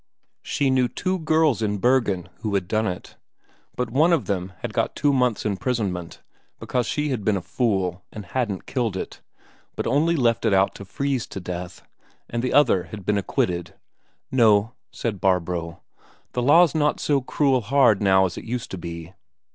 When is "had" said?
2.55-2.67, 4.63-4.73, 7.09-7.23, 12.85-13.05